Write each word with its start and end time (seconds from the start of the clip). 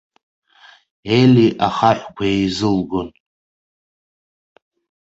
Ели 1.17 1.47
ахаҳәқәа 1.67 2.25
еизылгон. 2.35 3.09